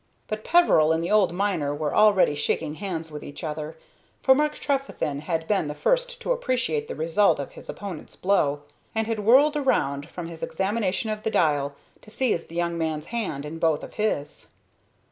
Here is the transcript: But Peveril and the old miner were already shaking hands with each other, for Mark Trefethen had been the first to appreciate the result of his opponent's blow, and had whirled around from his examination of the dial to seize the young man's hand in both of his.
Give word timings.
But 0.27 0.43
Peveril 0.43 0.91
and 0.91 1.03
the 1.03 1.11
old 1.11 1.31
miner 1.31 1.75
were 1.75 1.93
already 1.93 2.33
shaking 2.33 2.73
hands 2.73 3.11
with 3.11 3.23
each 3.23 3.43
other, 3.43 3.77
for 4.23 4.33
Mark 4.33 4.55
Trefethen 4.55 5.19
had 5.19 5.47
been 5.47 5.67
the 5.67 5.75
first 5.75 6.19
to 6.23 6.31
appreciate 6.31 6.87
the 6.87 6.95
result 6.95 7.37
of 7.39 7.51
his 7.51 7.69
opponent's 7.69 8.15
blow, 8.15 8.63
and 8.95 9.05
had 9.05 9.19
whirled 9.19 9.55
around 9.55 10.09
from 10.09 10.27
his 10.27 10.41
examination 10.41 11.11
of 11.11 11.21
the 11.21 11.29
dial 11.29 11.75
to 12.01 12.09
seize 12.09 12.47
the 12.47 12.55
young 12.55 12.79
man's 12.79 13.05
hand 13.13 13.45
in 13.45 13.59
both 13.59 13.83
of 13.83 13.93
his. 13.93 14.47